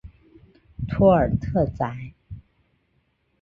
[0.87, 2.13] 托尔特宰。